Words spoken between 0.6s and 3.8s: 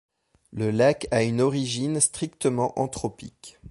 lac a une origine strictement anthropique.